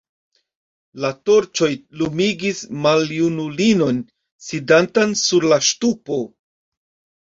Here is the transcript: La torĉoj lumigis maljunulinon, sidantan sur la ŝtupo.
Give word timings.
La 1.03 1.11
torĉoj 1.31 1.69
lumigis 2.01 2.63
maljunulinon, 2.87 4.03
sidantan 4.51 5.19
sur 5.25 5.51
la 5.57 5.65
ŝtupo. 5.73 6.25